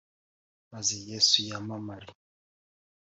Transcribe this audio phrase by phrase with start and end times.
[0.71, 2.07] maze Yesu yamamare